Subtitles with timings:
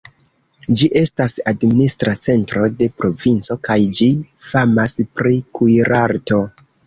[0.79, 4.09] Ĝi estas administra centro de provinco kaj ĝi
[4.49, 6.41] famas pri kuirarto.